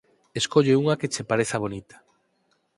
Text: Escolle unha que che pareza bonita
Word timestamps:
Escolle 0.41 0.79
unha 0.81 0.97
que 0.99 1.11
che 1.13 1.23
pareza 1.29 1.61
bonita 1.63 1.95